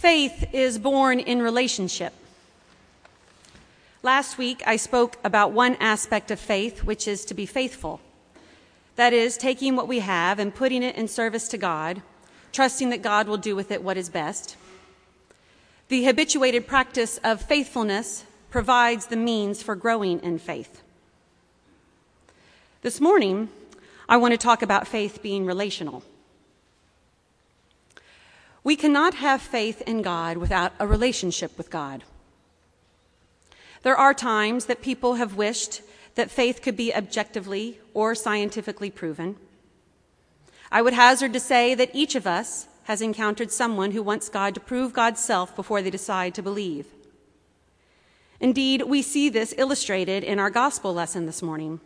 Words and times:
Faith 0.00 0.54
is 0.54 0.78
born 0.78 1.20
in 1.20 1.42
relationship. 1.42 2.14
Last 4.02 4.38
week, 4.38 4.62
I 4.64 4.76
spoke 4.76 5.18
about 5.22 5.52
one 5.52 5.76
aspect 5.78 6.30
of 6.30 6.40
faith, 6.40 6.84
which 6.84 7.06
is 7.06 7.22
to 7.26 7.34
be 7.34 7.44
faithful. 7.44 8.00
That 8.96 9.12
is, 9.12 9.36
taking 9.36 9.76
what 9.76 9.88
we 9.88 9.98
have 9.98 10.38
and 10.38 10.54
putting 10.54 10.82
it 10.82 10.96
in 10.96 11.06
service 11.06 11.48
to 11.48 11.58
God, 11.58 12.00
trusting 12.50 12.88
that 12.88 13.02
God 13.02 13.28
will 13.28 13.36
do 13.36 13.54
with 13.54 13.70
it 13.70 13.82
what 13.82 13.98
is 13.98 14.08
best. 14.08 14.56
The 15.88 16.04
habituated 16.04 16.66
practice 16.66 17.20
of 17.22 17.42
faithfulness 17.42 18.24
provides 18.48 19.04
the 19.04 19.16
means 19.16 19.62
for 19.62 19.76
growing 19.76 20.20
in 20.20 20.38
faith. 20.38 20.82
This 22.80 23.02
morning, 23.02 23.50
I 24.08 24.16
want 24.16 24.32
to 24.32 24.38
talk 24.38 24.62
about 24.62 24.88
faith 24.88 25.20
being 25.20 25.44
relational. 25.44 26.02
We 28.62 28.76
cannot 28.76 29.14
have 29.14 29.40
faith 29.40 29.82
in 29.82 30.02
God 30.02 30.36
without 30.36 30.72
a 30.78 30.86
relationship 30.86 31.56
with 31.56 31.70
God. 31.70 32.04
There 33.82 33.96
are 33.96 34.12
times 34.12 34.66
that 34.66 34.82
people 34.82 35.14
have 35.14 35.36
wished 35.36 35.82
that 36.14 36.30
faith 36.30 36.60
could 36.60 36.76
be 36.76 36.94
objectively 36.94 37.78
or 37.94 38.14
scientifically 38.14 38.90
proven. 38.90 39.36
I 40.70 40.82
would 40.82 40.92
hazard 40.92 41.32
to 41.32 41.40
say 41.40 41.74
that 41.74 41.90
each 41.94 42.14
of 42.14 42.26
us 42.26 42.68
has 42.84 43.00
encountered 43.00 43.50
someone 43.50 43.92
who 43.92 44.02
wants 44.02 44.28
God 44.28 44.54
to 44.54 44.60
prove 44.60 44.92
God's 44.92 45.20
self 45.20 45.56
before 45.56 45.80
they 45.80 45.90
decide 45.90 46.34
to 46.34 46.42
believe. 46.42 46.86
Indeed, 48.40 48.82
we 48.82 49.02
see 49.02 49.28
this 49.28 49.54
illustrated 49.56 50.24
in 50.24 50.38
our 50.38 50.50
gospel 50.50 50.92
lesson 50.92 51.26
this 51.26 51.42
morning. 51.42 51.80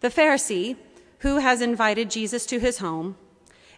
The 0.00 0.10
Pharisee, 0.10 0.76
who 1.20 1.38
has 1.38 1.60
invited 1.60 2.10
Jesus 2.10 2.46
to 2.46 2.58
his 2.58 2.78
home, 2.78 3.16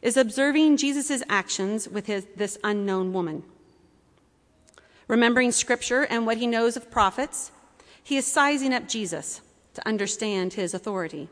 is 0.02 0.16
observing 0.16 0.76
Jesus' 0.76 1.22
actions 1.28 1.88
with 1.88 2.06
his, 2.06 2.26
this 2.36 2.58
unknown 2.62 3.12
woman. 3.12 3.42
Remembering 5.06 5.52
scripture 5.52 6.02
and 6.02 6.26
what 6.26 6.38
he 6.38 6.46
knows 6.46 6.77
of 6.77 6.90
prophets, 6.90 7.50
he 8.02 8.16
is 8.16 8.27
sizing 8.27 8.74
up 8.74 8.88
Jesus 8.88 9.40
to 9.74 9.86
understand 9.86 10.55
his 10.55 10.74
authority. 10.74 11.28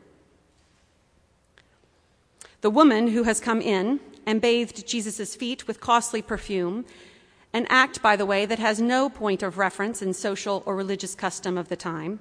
The 2.61 2.69
woman 2.69 3.09
who 3.09 3.23
has 3.23 3.39
come 3.39 3.61
in 3.61 3.99
and 4.25 4.41
bathed 4.41 4.87
Jesus' 4.87 5.35
feet 5.35 5.67
with 5.67 5.79
costly 5.79 6.21
perfume, 6.21 6.85
an 7.53 7.65
act, 7.69 8.01
by 8.01 8.15
the 8.15 8.25
way, 8.25 8.45
that 8.45 8.59
has 8.59 8.81
no 8.81 9.09
point 9.09 9.41
of 9.41 9.57
reference 9.57 10.01
in 10.01 10.13
social 10.13 10.63
or 10.65 10.75
religious 10.75 11.15
custom 11.15 11.57
of 11.57 11.69
the 11.69 11.75
time, 11.75 12.19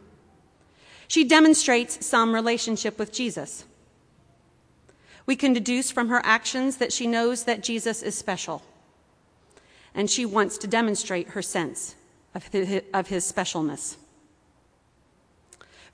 she 1.08 1.24
demonstrates 1.24 2.04
some 2.06 2.34
relationship 2.34 2.98
with 2.98 3.12
Jesus. 3.12 3.64
We 5.26 5.36
can 5.36 5.52
deduce 5.52 5.90
from 5.90 6.08
her 6.08 6.20
actions 6.24 6.76
that 6.76 6.92
she 6.92 7.06
knows 7.06 7.44
that 7.44 7.62
Jesus 7.62 8.02
is 8.02 8.16
special 8.16 8.62
and 9.96 10.10
she 10.10 10.26
wants 10.26 10.58
to 10.58 10.66
demonstrate 10.66 11.30
her 11.30 11.42
sense 11.42 11.96
of 12.34 12.46
his, 12.48 12.82
of 12.92 13.08
his 13.08 13.30
specialness. 13.30 13.96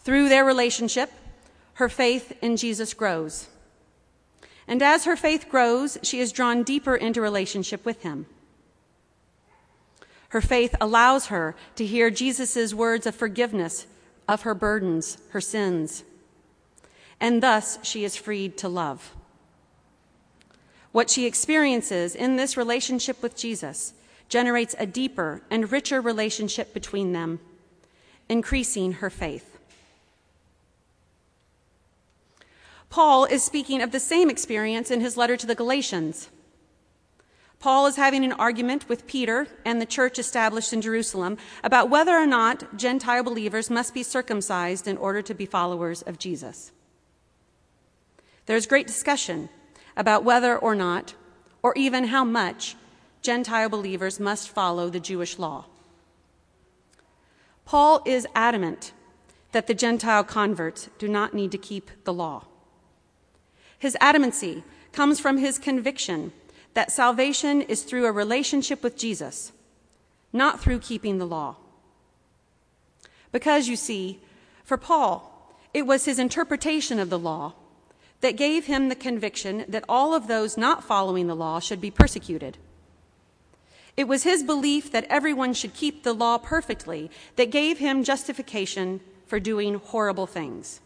Through 0.00 0.28
their 0.28 0.44
relationship, 0.44 1.10
her 1.74 1.88
faith 1.88 2.36
in 2.42 2.56
Jesus 2.56 2.92
grows. 2.92 3.48
And 4.66 4.82
as 4.82 5.04
her 5.04 5.16
faith 5.16 5.48
grows, 5.48 5.98
she 6.02 6.18
is 6.18 6.32
drawn 6.32 6.64
deeper 6.64 6.96
into 6.96 7.20
relationship 7.20 7.86
with 7.86 8.02
him. 8.02 8.26
Her 10.30 10.40
faith 10.40 10.74
allows 10.80 11.26
her 11.26 11.54
to 11.76 11.86
hear 11.86 12.10
Jesus' 12.10 12.74
words 12.74 13.06
of 13.06 13.14
forgiveness 13.14 13.86
of 14.26 14.42
her 14.42 14.54
burdens, 14.54 15.18
her 15.30 15.40
sins, 15.40 16.02
and 17.20 17.42
thus 17.42 17.78
she 17.82 18.02
is 18.02 18.16
freed 18.16 18.56
to 18.58 18.68
love. 18.68 19.14
What 20.92 21.10
she 21.10 21.26
experiences 21.26 22.14
in 22.14 22.36
this 22.36 22.56
relationship 22.56 23.22
with 23.22 23.36
Jesus 23.36 23.94
generates 24.28 24.74
a 24.78 24.86
deeper 24.86 25.42
and 25.50 25.72
richer 25.72 26.00
relationship 26.00 26.72
between 26.72 27.12
them, 27.12 27.40
increasing 28.28 28.92
her 28.94 29.10
faith. 29.10 29.58
Paul 32.90 33.24
is 33.24 33.42
speaking 33.42 33.80
of 33.80 33.90
the 33.90 33.98
same 33.98 34.28
experience 34.28 34.90
in 34.90 35.00
his 35.00 35.16
letter 35.16 35.36
to 35.38 35.46
the 35.46 35.54
Galatians. 35.54 36.28
Paul 37.58 37.86
is 37.86 37.96
having 37.96 38.22
an 38.22 38.32
argument 38.32 38.86
with 38.88 39.06
Peter 39.06 39.46
and 39.64 39.80
the 39.80 39.86
church 39.86 40.18
established 40.18 40.74
in 40.74 40.82
Jerusalem 40.82 41.38
about 41.64 41.88
whether 41.88 42.12
or 42.12 42.26
not 42.26 42.76
Gentile 42.76 43.22
believers 43.22 43.70
must 43.70 43.94
be 43.94 44.02
circumcised 44.02 44.86
in 44.86 44.98
order 44.98 45.22
to 45.22 45.32
be 45.32 45.46
followers 45.46 46.02
of 46.02 46.18
Jesus. 46.18 46.72
There's 48.44 48.66
great 48.66 48.88
discussion 48.88 49.48
about 49.96 50.24
whether 50.24 50.56
or 50.56 50.74
not, 50.74 51.14
or 51.62 51.74
even 51.76 52.04
how 52.04 52.24
much, 52.24 52.76
Gentile 53.20 53.68
believers 53.68 54.18
must 54.18 54.48
follow 54.48 54.88
the 54.88 55.00
Jewish 55.00 55.38
law. 55.38 55.66
Paul 57.64 58.02
is 58.04 58.26
adamant 58.34 58.92
that 59.52 59.66
the 59.66 59.74
Gentile 59.74 60.24
converts 60.24 60.88
do 60.98 61.08
not 61.08 61.34
need 61.34 61.52
to 61.52 61.58
keep 61.58 61.90
the 62.04 62.12
law. 62.12 62.46
His 63.78 63.96
adamancy 64.00 64.62
comes 64.92 65.20
from 65.20 65.38
his 65.38 65.58
conviction 65.58 66.32
that 66.74 66.90
salvation 66.90 67.62
is 67.62 67.82
through 67.82 68.06
a 68.06 68.12
relationship 68.12 68.82
with 68.82 68.96
Jesus, 68.96 69.52
not 70.32 70.60
through 70.60 70.78
keeping 70.78 71.18
the 71.18 71.26
law. 71.26 71.56
Because, 73.30 73.68
you 73.68 73.76
see, 73.76 74.20
for 74.64 74.76
Paul, 74.76 75.56
it 75.72 75.86
was 75.86 76.04
his 76.04 76.18
interpretation 76.18 76.98
of 76.98 77.10
the 77.10 77.18
law 77.18 77.54
that 78.22 78.36
gave 78.36 78.66
him 78.66 78.88
the 78.88 78.94
conviction 78.94 79.64
that 79.68 79.84
all 79.88 80.14
of 80.14 80.28
those 80.28 80.56
not 80.56 80.82
following 80.82 81.26
the 81.26 81.36
law 81.36 81.60
should 81.60 81.80
be 81.80 81.90
persecuted. 81.90 82.56
It 83.96 84.08
was 84.08 84.22
his 84.22 84.42
belief 84.42 84.90
that 84.92 85.06
everyone 85.10 85.52
should 85.52 85.74
keep 85.74 86.02
the 86.02 86.14
law 86.14 86.38
perfectly 86.38 87.10
that 87.36 87.50
gave 87.50 87.78
him 87.78 88.04
justification 88.04 89.00
for 89.26 89.38
doing 89.38 89.74
horrible 89.74 90.26
things. 90.26 90.80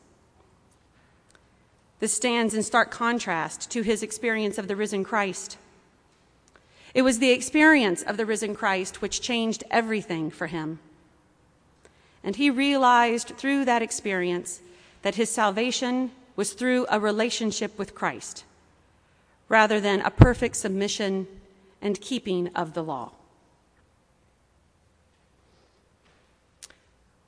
This 2.00 2.12
stands 2.12 2.54
in 2.54 2.62
stark 2.62 2.90
contrast 2.90 3.70
to 3.70 3.82
his 3.82 4.02
experience 4.02 4.58
of 4.58 4.66
the 4.66 4.76
risen 4.76 5.04
Christ. 5.04 5.56
It 6.94 7.02
was 7.02 7.18
the 7.18 7.30
experience 7.30 8.02
of 8.02 8.16
the 8.16 8.26
risen 8.26 8.54
Christ 8.54 9.02
which 9.02 9.20
changed 9.20 9.62
everything 9.70 10.30
for 10.30 10.46
him. 10.46 10.78
And 12.24 12.36
he 12.36 12.50
realized 12.50 13.36
through 13.36 13.66
that 13.66 13.82
experience 13.82 14.60
that 15.02 15.14
his 15.14 15.30
salvation 15.30 16.10
was 16.36 16.52
through 16.52 16.86
a 16.88 17.00
relationship 17.00 17.78
with 17.78 17.94
Christ 17.94 18.44
rather 19.48 19.80
than 19.80 20.00
a 20.02 20.10
perfect 20.10 20.56
submission 20.56 21.26
and 21.80 22.00
keeping 22.00 22.48
of 22.54 22.74
the 22.74 22.84
law. 22.84 23.12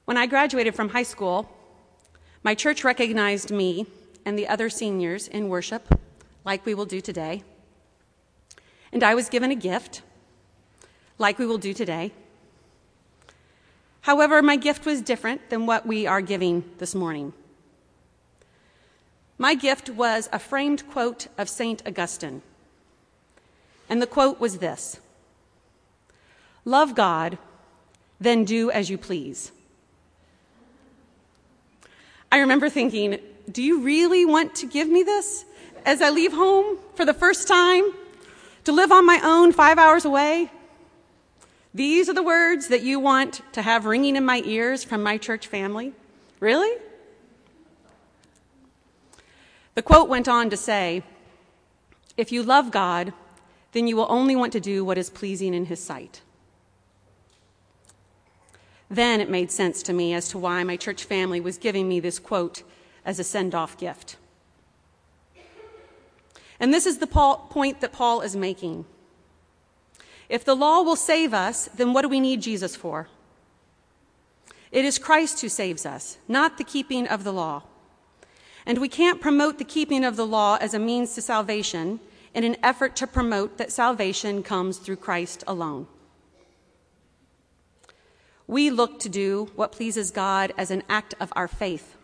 When 0.04 0.16
I 0.16 0.26
graduated 0.26 0.74
from 0.74 0.90
high 0.90 1.02
school, 1.02 1.50
my 2.42 2.54
church 2.54 2.84
recognized 2.84 3.50
me 3.50 3.86
and 4.24 4.38
the 4.38 4.48
other 4.48 4.70
seniors 4.70 5.28
in 5.28 5.48
worship, 5.48 5.98
like 6.44 6.64
we 6.64 6.74
will 6.74 6.86
do 6.86 7.00
today. 7.00 7.42
And 8.92 9.02
I 9.02 9.14
was 9.14 9.28
given 9.28 9.50
a 9.50 9.54
gift, 9.54 10.02
like 11.18 11.38
we 11.38 11.46
will 11.46 11.58
do 11.58 11.74
today. 11.74 12.12
However, 14.02 14.40
my 14.40 14.56
gift 14.56 14.86
was 14.86 15.02
different 15.02 15.50
than 15.50 15.66
what 15.66 15.86
we 15.86 16.06
are 16.06 16.22
giving 16.22 16.64
this 16.78 16.94
morning. 16.94 17.32
My 19.38 19.54
gift 19.54 19.88
was 19.88 20.28
a 20.32 20.40
framed 20.40 20.88
quote 20.90 21.28
of 21.38 21.48
St. 21.48 21.86
Augustine. 21.86 22.42
And 23.88 24.02
the 24.02 24.06
quote 24.06 24.40
was 24.40 24.58
this 24.58 24.98
Love 26.64 26.94
God, 26.94 27.38
then 28.20 28.44
do 28.44 28.70
as 28.70 28.90
you 28.90 28.98
please. 28.98 29.52
I 32.30 32.40
remember 32.40 32.68
thinking, 32.68 33.18
do 33.50 33.62
you 33.62 33.80
really 33.80 34.26
want 34.26 34.54
to 34.56 34.66
give 34.66 34.88
me 34.88 35.02
this 35.02 35.46
as 35.86 36.02
I 36.02 36.10
leave 36.10 36.32
home 36.32 36.76
for 36.94 37.06
the 37.06 37.14
first 37.14 37.48
time 37.48 37.84
to 38.64 38.72
live 38.72 38.92
on 38.92 39.06
my 39.06 39.20
own 39.22 39.52
five 39.52 39.78
hours 39.78 40.04
away? 40.04 40.50
These 41.72 42.08
are 42.08 42.14
the 42.14 42.22
words 42.22 42.68
that 42.68 42.82
you 42.82 42.98
want 42.98 43.40
to 43.52 43.62
have 43.62 43.86
ringing 43.86 44.16
in 44.16 44.26
my 44.26 44.42
ears 44.44 44.84
from 44.84 45.02
my 45.02 45.16
church 45.16 45.46
family? 45.46 45.94
Really? 46.40 46.76
The 49.78 49.82
quote 49.82 50.08
went 50.08 50.26
on 50.26 50.50
to 50.50 50.56
say, 50.56 51.04
If 52.16 52.32
you 52.32 52.42
love 52.42 52.72
God, 52.72 53.12
then 53.70 53.86
you 53.86 53.94
will 53.94 54.08
only 54.10 54.34
want 54.34 54.52
to 54.54 54.60
do 54.60 54.84
what 54.84 54.98
is 54.98 55.08
pleasing 55.08 55.54
in 55.54 55.66
His 55.66 55.80
sight. 55.80 56.20
Then 58.90 59.20
it 59.20 59.30
made 59.30 59.52
sense 59.52 59.84
to 59.84 59.92
me 59.92 60.14
as 60.14 60.30
to 60.30 60.38
why 60.38 60.64
my 60.64 60.76
church 60.76 61.04
family 61.04 61.40
was 61.40 61.58
giving 61.58 61.88
me 61.88 62.00
this 62.00 62.18
quote 62.18 62.64
as 63.04 63.20
a 63.20 63.22
send 63.22 63.54
off 63.54 63.78
gift. 63.78 64.16
And 66.58 66.74
this 66.74 66.84
is 66.84 66.98
the 66.98 67.06
point 67.06 67.80
that 67.80 67.92
Paul 67.92 68.20
is 68.22 68.34
making. 68.34 68.84
If 70.28 70.44
the 70.44 70.56
law 70.56 70.82
will 70.82 70.96
save 70.96 71.32
us, 71.32 71.68
then 71.68 71.92
what 71.92 72.02
do 72.02 72.08
we 72.08 72.18
need 72.18 72.42
Jesus 72.42 72.74
for? 72.74 73.06
It 74.72 74.84
is 74.84 74.98
Christ 74.98 75.40
who 75.40 75.48
saves 75.48 75.86
us, 75.86 76.18
not 76.26 76.58
the 76.58 76.64
keeping 76.64 77.06
of 77.06 77.22
the 77.22 77.32
law. 77.32 77.62
And 78.68 78.76
we 78.78 78.88
can't 78.90 79.18
promote 79.18 79.56
the 79.56 79.64
keeping 79.64 80.04
of 80.04 80.16
the 80.16 80.26
law 80.26 80.58
as 80.60 80.74
a 80.74 80.78
means 80.78 81.14
to 81.14 81.22
salvation 81.22 82.00
in 82.34 82.44
an 82.44 82.56
effort 82.62 82.94
to 82.96 83.06
promote 83.06 83.56
that 83.56 83.72
salvation 83.72 84.42
comes 84.42 84.76
through 84.76 84.96
Christ 84.96 85.42
alone. 85.46 85.86
We 88.46 88.68
look 88.68 89.00
to 89.00 89.08
do 89.08 89.50
what 89.56 89.72
pleases 89.72 90.10
God 90.10 90.52
as 90.58 90.70
an 90.70 90.82
act 90.86 91.14
of 91.18 91.32
our 91.34 91.48
faith. 91.48 91.96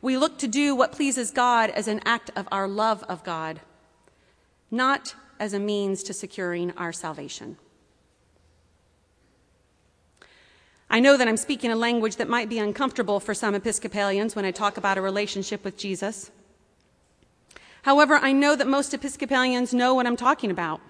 We 0.00 0.16
look 0.16 0.38
to 0.38 0.46
do 0.46 0.76
what 0.76 0.92
pleases 0.92 1.32
God 1.32 1.70
as 1.70 1.88
an 1.88 2.02
act 2.04 2.30
of 2.36 2.46
our 2.52 2.68
love 2.68 3.02
of 3.08 3.24
God, 3.24 3.60
not 4.70 5.16
as 5.40 5.52
a 5.54 5.58
means 5.58 6.04
to 6.04 6.12
securing 6.12 6.70
our 6.76 6.92
salvation. 6.92 7.56
I 10.90 11.00
know 11.00 11.16
that 11.16 11.28
I'm 11.28 11.36
speaking 11.36 11.70
a 11.70 11.76
language 11.76 12.16
that 12.16 12.28
might 12.28 12.48
be 12.48 12.58
uncomfortable 12.58 13.20
for 13.20 13.34
some 13.34 13.54
Episcopalians 13.54 14.34
when 14.34 14.46
I 14.46 14.50
talk 14.50 14.78
about 14.78 14.96
a 14.96 15.02
relationship 15.02 15.62
with 15.62 15.76
Jesus. 15.76 16.30
However, 17.82 18.14
I 18.14 18.32
know 18.32 18.56
that 18.56 18.66
most 18.66 18.94
Episcopalians 18.94 19.74
know 19.74 19.94
what 19.94 20.06
I'm 20.06 20.16
talking 20.16 20.50
about. 20.50 20.80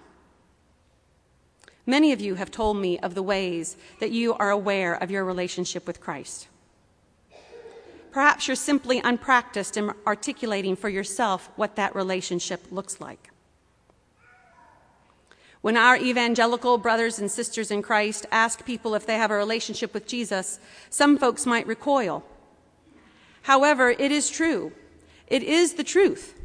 Many 1.85 2.13
of 2.13 2.21
you 2.21 2.35
have 2.35 2.51
told 2.51 2.77
me 2.77 2.97
of 2.99 3.13
the 3.13 3.23
ways 3.23 3.75
that 3.99 4.11
you 4.11 4.35
are 4.35 4.51
aware 4.51 4.93
of 4.93 5.11
your 5.11 5.25
relationship 5.25 5.85
with 5.85 5.99
Christ. 5.99 6.47
Perhaps 8.11 8.47
you're 8.47 8.55
simply 8.55 9.01
unpracticed 9.03 9.75
in 9.75 9.91
articulating 10.07 10.75
for 10.75 10.89
yourself 10.89 11.49
what 11.55 11.75
that 11.75 11.95
relationship 11.95 12.65
looks 12.71 13.01
like. 13.01 13.31
When 15.61 15.75
our 15.75 15.97
evangelical 15.97 16.77
brothers 16.77 17.19
and 17.19 17.29
sisters 17.29 17.69
in 17.69 17.81
Christ 17.81 18.25
ask 18.31 18.65
people 18.65 18.95
if 18.95 19.05
they 19.05 19.17
have 19.17 19.31
a 19.31 19.35
relationship 19.35 19.93
with 19.93 20.07
Jesus, 20.07 20.59
some 20.89 21.17
folks 21.17 21.45
might 21.45 21.67
recoil. 21.67 22.23
However, 23.43 23.89
it 23.89 24.11
is 24.11 24.29
true, 24.29 24.71
it 25.27 25.43
is 25.43 25.73
the 25.73 25.83
truth 25.83 26.39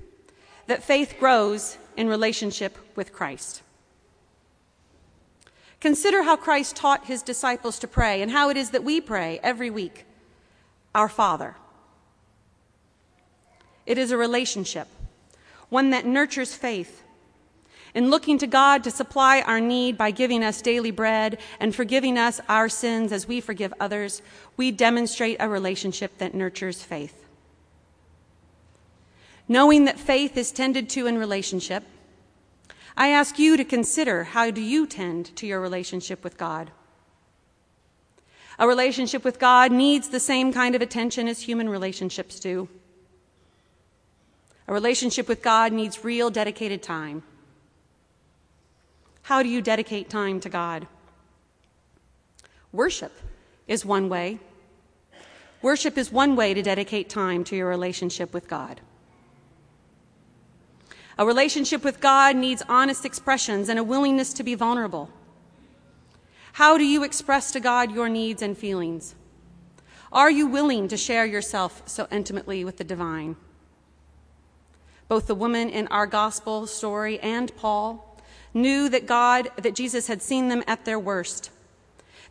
that 0.67 0.83
faith 0.83 1.17
grows 1.21 1.79
in 1.97 2.09
relationship 2.09 2.77
with 2.97 3.13
Christ. 3.13 3.63
Consider 5.81 6.23
how 6.23 6.37
Christ 6.37 6.75
taught 6.75 7.07
his 7.07 7.23
disciples 7.23 7.79
to 7.81 7.87
pray 7.87 8.23
and 8.23 8.31
how 8.31 8.49
it 8.49 8.57
is 8.57 8.71
that 8.71 8.83
we 8.83 9.01
pray 9.01 9.39
every 9.43 9.71
week 9.71 10.07
Our 10.95 11.09
Father. 11.09 11.57
It 13.85 13.99
is 13.99 14.11
a 14.11 14.17
relationship, 14.17 14.89
one 15.69 15.91
that 15.91 16.07
nurtures 16.07 16.55
faith 16.55 17.04
in 17.95 18.11
looking 18.11 18.39
to 18.39 18.47
God 18.47 18.83
to 18.85 18.91
supply 18.91 19.41
our 19.43 19.61
need 19.61 19.97
by 19.97 20.11
giving 20.11 20.43
us 20.43 20.61
daily 20.61 20.91
bread 20.91 21.39
and 21.61 21.75
forgiving 21.75 22.19
us 22.19 22.41
our 22.49 22.69
sins 22.69 23.13
as 23.13 23.29
we 23.29 23.41
forgive 23.41 23.73
others, 23.79 24.21
we 24.57 24.73
demonstrate 24.73 25.37
a 25.39 25.49
relationship 25.49 26.19
that 26.19 26.35
nurtures 26.35 26.83
faith. 26.83 27.25
Knowing 29.47 29.85
that 29.85 29.99
faith 29.99 30.37
is 30.37 30.51
tended 30.51 30.89
to 30.89 31.07
in 31.07 31.19
relationship, 31.19 31.85
I 32.97 33.09
ask 33.09 33.39
you 33.39 33.57
to 33.57 33.65
consider 33.65 34.25
how 34.25 34.51
do 34.51 34.61
you 34.61 34.87
tend 34.87 35.35
to 35.37 35.47
your 35.47 35.61
relationship 35.61 36.25
with 36.25 36.37
God? 36.37 36.73
A 38.59 38.69
relationship 38.69 39.25
with 39.25 39.39
God 39.39 39.73
needs 39.73 40.09
the 40.09 40.21
same 40.21 40.53
kind 40.53 40.75
of 40.75 40.83
attention 40.83 41.29
as 41.29 41.43
human 41.43 41.69
relationships 41.69 42.39
do. 42.39 42.69
A 44.67 44.73
relationship 44.73 45.29
with 45.29 45.43
God 45.43 45.73
needs 45.73 46.05
real 46.05 46.31
dedicated 46.31 46.83
time. 46.83 47.23
How 49.25 49.43
do 49.43 49.49
you 49.49 49.63
dedicate 49.63 50.11
time 50.11 50.39
to 50.41 50.51
God? 50.51 50.87
Worship 52.73 53.13
is 53.67 53.85
one 53.85 54.11
way. 54.11 54.39
Worship 55.63 55.97
is 55.97 56.13
one 56.13 56.37
way 56.37 56.53
to 56.53 56.61
dedicate 56.61 57.09
time 57.09 57.43
to 57.45 57.57
your 57.57 57.69
relationship 57.69 58.35
with 58.35 58.49
God. 58.49 58.83
A 61.17 61.25
relationship 61.25 61.83
with 61.83 62.01
God 62.01 62.37
needs 62.37 62.63
honest 62.69 63.07
expressions 63.07 63.71
and 63.71 63.79
a 63.79 63.85
willingness 63.85 64.35
to 64.35 64.43
be 64.43 64.55
vulnerable. 64.55 65.09
How 66.53 66.77
do 66.77 66.85
you 66.85 67.03
express 67.03 67.51
to 67.53 67.61
God 67.61 67.93
your 67.93 68.11
needs 68.11 68.43
and 68.43 68.59
feelings? 68.59 69.15
Are 70.13 70.31
you 70.31 70.47
willing 70.47 70.87
to 70.89 70.99
share 70.99 71.25
yourself 71.25 71.83
so 71.87 72.07
intimately 72.13 72.63
with 72.63 72.77
the 72.77 72.85
divine? 72.85 73.37
Both 75.09 75.29
the 75.29 75.35
woman 75.35 75.71
in 75.71 75.87
our 75.89 76.07
gospel 76.07 76.67
story 76.67 77.19
and 77.21 77.57
Paul 77.57 78.14
knew 78.55 78.89
that 78.89 79.07
God, 79.07 79.51
that 79.57 79.75
Jesus 79.75 80.07
had 80.07 80.23
seen 80.23 80.49
them 80.49 80.63
at 80.67 80.85
their 80.85 80.99
worst. 80.99 81.51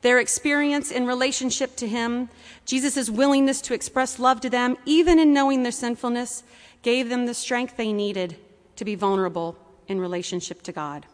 Their 0.01 0.19
experience 0.19 0.91
in 0.91 1.05
relationship 1.05 1.75
to 1.77 1.87
Him, 1.87 2.29
Jesus' 2.65 3.09
willingness 3.09 3.61
to 3.61 3.73
express 3.73 4.19
love 4.19 4.41
to 4.41 4.49
them, 4.49 4.77
even 4.85 5.19
in 5.19 5.33
knowing 5.33 5.63
their 5.63 5.71
sinfulness, 5.71 6.43
gave 6.81 7.09
them 7.09 7.25
the 7.25 7.33
strength 7.33 7.77
they 7.77 7.93
needed 7.93 8.37
to 8.75 8.83
be 8.83 8.95
vulnerable 8.95 9.57
in 9.87 9.99
relationship 9.99 10.61
to 10.63 10.71
God. 10.71 11.05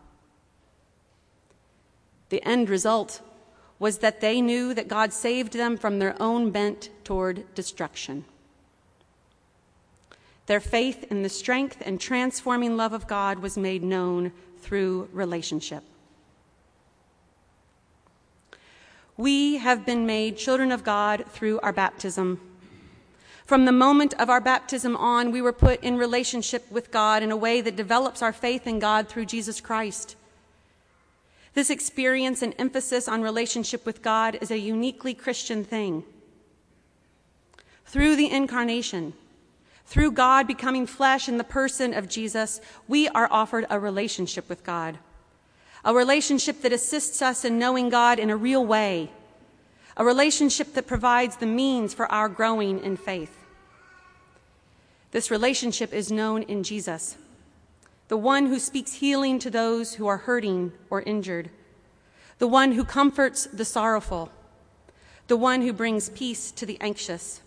The 2.29 2.43
end 2.47 2.69
result 2.69 3.21
was 3.79 3.99
that 3.99 4.21
they 4.21 4.41
knew 4.41 4.73
that 4.73 4.87
God 4.87 5.13
saved 5.13 5.53
them 5.53 5.77
from 5.77 5.99
their 5.99 6.19
own 6.21 6.51
bent 6.51 6.89
toward 7.03 7.53
destruction. 7.55 8.25
Their 10.47 10.59
faith 10.59 11.05
in 11.11 11.21
the 11.21 11.29
strength 11.29 11.77
and 11.85 12.01
transforming 12.01 12.75
love 12.75 12.91
of 12.91 13.07
God 13.07 13.39
was 13.39 13.57
made 13.57 13.83
known 13.83 14.31
through 14.61 15.09
relationship. 15.11 15.83
We 19.17 19.57
have 19.57 19.85
been 19.85 20.05
made 20.05 20.37
children 20.37 20.71
of 20.71 20.83
God 20.83 21.25
through 21.27 21.59
our 21.59 21.73
baptism. 21.73 22.39
From 23.45 23.65
the 23.65 23.71
moment 23.71 24.13
of 24.13 24.29
our 24.29 24.39
baptism 24.39 24.95
on, 24.95 25.31
we 25.31 25.41
were 25.41 25.51
put 25.51 25.83
in 25.83 25.97
relationship 25.97 26.71
with 26.71 26.91
God 26.91 27.21
in 27.23 27.31
a 27.31 27.35
way 27.35 27.61
that 27.61 27.75
develops 27.75 28.21
our 28.21 28.31
faith 28.31 28.65
in 28.65 28.79
God 28.79 29.09
through 29.09 29.25
Jesus 29.25 29.59
Christ. 29.59 30.15
This 31.53 31.69
experience 31.69 32.41
and 32.41 32.53
emphasis 32.57 33.07
on 33.07 33.21
relationship 33.21 33.85
with 33.85 34.01
God 34.01 34.37
is 34.39 34.51
a 34.51 34.57
uniquely 34.57 35.13
Christian 35.13 35.63
thing. 35.63 36.03
Through 37.85 38.15
the 38.15 38.31
incarnation, 38.31 39.13
through 39.89 40.11
God 40.11 40.45
becoming 40.45 40.85
flesh 40.85 41.27
in 41.27 41.39
the 41.39 41.43
person 41.43 41.95
of 41.95 42.07
Jesus, 42.07 42.61
we 42.87 43.07
are 43.09 43.27
offered 43.31 43.65
a 43.71 43.79
relationship 43.79 44.47
with 44.47 44.63
God, 44.63 44.99
a 45.83 45.95
relationship 45.95 46.61
that 46.61 46.71
assists 46.71 47.23
us 47.23 47.43
in 47.43 47.57
knowing 47.57 47.89
God 47.89 48.19
in 48.19 48.29
a 48.29 48.37
real 48.37 48.63
way, 48.63 49.09
a 49.97 50.05
relationship 50.05 50.75
that 50.75 50.85
provides 50.85 51.37
the 51.37 51.47
means 51.47 51.95
for 51.95 52.09
our 52.11 52.29
growing 52.29 52.83
in 52.83 52.97
faith. 52.97 53.35
This 55.09 55.31
relationship 55.31 55.91
is 55.91 56.11
known 56.11 56.43
in 56.43 56.61
Jesus, 56.61 57.17
the 58.09 58.17
one 58.17 58.45
who 58.45 58.59
speaks 58.59 58.93
healing 58.93 59.39
to 59.39 59.49
those 59.49 59.95
who 59.95 60.05
are 60.05 60.17
hurting 60.17 60.71
or 60.91 61.01
injured, 61.01 61.49
the 62.37 62.47
one 62.47 62.73
who 62.73 62.83
comforts 62.85 63.47
the 63.47 63.65
sorrowful, 63.65 64.31
the 65.25 65.35
one 65.35 65.63
who 65.63 65.73
brings 65.73 66.09
peace 66.09 66.51
to 66.51 66.67
the 66.67 66.77
anxious 66.79 67.41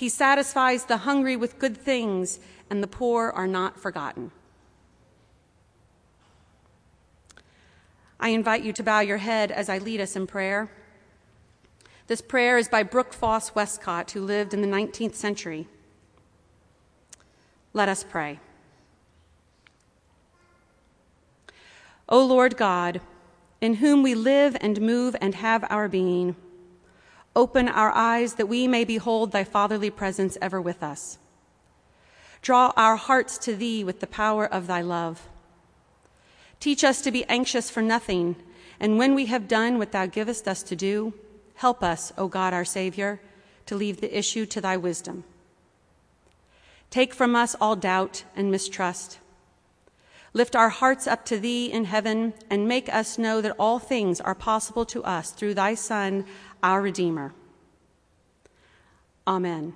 he 0.00 0.08
satisfies 0.08 0.86
the 0.86 0.96
hungry 0.96 1.36
with 1.36 1.58
good 1.58 1.76
things, 1.76 2.40
and 2.70 2.82
the 2.82 2.86
poor 2.86 3.30
are 3.36 3.46
not 3.46 3.78
forgotten. 3.78 4.30
I 8.18 8.30
invite 8.30 8.62
you 8.62 8.72
to 8.72 8.82
bow 8.82 9.00
your 9.00 9.18
head 9.18 9.52
as 9.52 9.68
I 9.68 9.76
lead 9.76 10.00
us 10.00 10.16
in 10.16 10.26
prayer. 10.26 10.70
This 12.06 12.22
prayer 12.22 12.56
is 12.56 12.66
by 12.66 12.82
Brooke 12.82 13.12
Foss 13.12 13.54
Westcott, 13.54 14.12
who 14.12 14.22
lived 14.22 14.54
in 14.54 14.62
the 14.62 14.66
19th 14.66 15.16
century. 15.16 15.68
Let 17.74 17.90
us 17.90 18.02
pray. 18.02 18.40
O 22.08 22.24
Lord 22.24 22.56
God, 22.56 23.02
in 23.60 23.74
whom 23.74 24.02
we 24.02 24.14
live 24.14 24.56
and 24.62 24.80
move 24.80 25.14
and 25.20 25.34
have 25.34 25.62
our 25.68 25.88
being, 25.88 26.36
Open 27.36 27.68
our 27.68 27.92
eyes 27.92 28.34
that 28.34 28.46
we 28.46 28.66
may 28.66 28.84
behold 28.84 29.30
thy 29.30 29.44
fatherly 29.44 29.90
presence 29.90 30.36
ever 30.42 30.60
with 30.60 30.82
us. 30.82 31.18
Draw 32.42 32.72
our 32.76 32.96
hearts 32.96 33.38
to 33.38 33.54
thee 33.54 33.84
with 33.84 34.00
the 34.00 34.06
power 34.06 34.46
of 34.46 34.66
thy 34.66 34.80
love. 34.80 35.28
Teach 36.58 36.82
us 36.82 37.00
to 37.02 37.10
be 37.10 37.24
anxious 37.24 37.70
for 37.70 37.82
nothing, 37.82 38.36
and 38.78 38.98
when 38.98 39.14
we 39.14 39.26
have 39.26 39.48
done 39.48 39.78
what 39.78 39.92
thou 39.92 40.06
givest 40.06 40.48
us 40.48 40.62
to 40.64 40.76
do, 40.76 41.14
help 41.54 41.82
us, 41.82 42.12
O 42.18 42.28
God 42.28 42.52
our 42.52 42.64
Savior, 42.64 43.20
to 43.66 43.76
leave 43.76 44.00
the 44.00 44.16
issue 44.16 44.46
to 44.46 44.60
thy 44.60 44.76
wisdom. 44.76 45.24
Take 46.90 47.14
from 47.14 47.36
us 47.36 47.54
all 47.60 47.76
doubt 47.76 48.24
and 48.34 48.50
mistrust. 48.50 49.18
Lift 50.32 50.54
our 50.54 50.68
hearts 50.68 51.06
up 51.06 51.24
to 51.26 51.38
thee 51.38 51.70
in 51.70 51.84
heaven 51.86 52.34
and 52.48 52.68
make 52.68 52.92
us 52.92 53.18
know 53.18 53.40
that 53.40 53.56
all 53.58 53.78
things 53.78 54.20
are 54.20 54.34
possible 54.34 54.84
to 54.86 55.02
us 55.04 55.30
through 55.30 55.54
thy 55.54 55.74
Son, 55.74 56.24
our 56.62 56.80
Redeemer. 56.80 57.32
Amen. 59.26 59.74